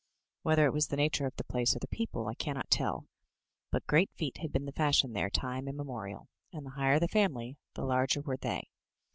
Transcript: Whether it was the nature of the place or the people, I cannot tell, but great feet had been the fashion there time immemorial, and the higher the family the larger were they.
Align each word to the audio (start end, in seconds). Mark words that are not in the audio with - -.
Whether 0.41 0.65
it 0.65 0.73
was 0.73 0.87
the 0.87 0.97
nature 0.97 1.27
of 1.27 1.35
the 1.35 1.43
place 1.43 1.75
or 1.75 1.79
the 1.79 1.87
people, 1.87 2.27
I 2.27 2.33
cannot 2.33 2.71
tell, 2.71 3.05
but 3.69 3.85
great 3.85 4.09
feet 4.15 4.39
had 4.39 4.51
been 4.51 4.65
the 4.65 4.71
fashion 4.71 5.13
there 5.13 5.29
time 5.29 5.67
immemorial, 5.67 6.27
and 6.51 6.65
the 6.65 6.71
higher 6.71 6.99
the 6.99 7.07
family 7.07 7.59
the 7.75 7.85
larger 7.85 8.21
were 8.21 8.37
they. 8.37 8.71